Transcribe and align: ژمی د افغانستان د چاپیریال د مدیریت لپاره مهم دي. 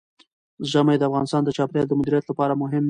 ژمی 0.71 0.95
د 0.99 1.03
افغانستان 1.09 1.41
د 1.45 1.49
چاپیریال 1.57 1.87
د 1.89 1.93
مدیریت 1.99 2.25
لپاره 2.27 2.53
مهم 2.63 2.71
دي. 2.77 2.79